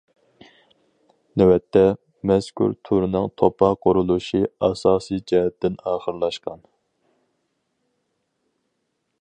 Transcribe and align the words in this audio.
نۆۋەتتە، 1.41 1.83
مەزكۇر 2.31 2.73
تۈرنىڭ 2.89 3.29
توپا 3.41 3.71
قۇرۇلۇشى 3.87 4.41
ئاساسىي 4.69 5.23
جەھەتتىن 5.33 5.77
ئاخىرلاشقان. 5.93 6.67